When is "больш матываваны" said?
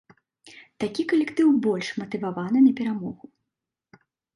1.67-2.59